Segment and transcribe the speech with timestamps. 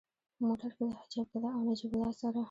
[0.35, 2.39] په موټر کې له حاجي عبدالله او نجیب الله سره.